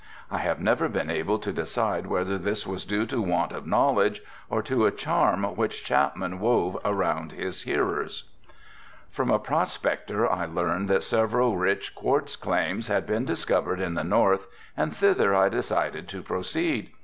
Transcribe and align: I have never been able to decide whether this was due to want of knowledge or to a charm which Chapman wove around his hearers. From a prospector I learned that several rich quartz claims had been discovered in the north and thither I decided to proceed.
I 0.31 0.39
have 0.39 0.59
never 0.59 0.89
been 0.89 1.11
able 1.11 1.37
to 1.37 1.53
decide 1.53 2.07
whether 2.07 2.39
this 2.39 2.65
was 2.65 2.85
due 2.85 3.05
to 3.05 3.21
want 3.21 3.51
of 3.51 3.67
knowledge 3.67 4.23
or 4.49 4.63
to 4.63 4.87
a 4.87 4.91
charm 4.91 5.43
which 5.43 5.83
Chapman 5.85 6.39
wove 6.39 6.79
around 6.83 7.33
his 7.33 7.61
hearers. 7.61 8.23
From 9.11 9.29
a 9.29 9.37
prospector 9.37 10.27
I 10.27 10.47
learned 10.47 10.89
that 10.89 11.03
several 11.03 11.55
rich 11.55 11.93
quartz 11.93 12.35
claims 12.35 12.87
had 12.87 13.05
been 13.05 13.25
discovered 13.25 13.79
in 13.79 13.93
the 13.93 14.03
north 14.03 14.47
and 14.75 14.91
thither 14.95 15.35
I 15.35 15.49
decided 15.49 16.07
to 16.09 16.23
proceed. 16.23 16.89